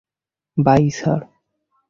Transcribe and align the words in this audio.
By 0.57 0.83
sir. 0.89 1.21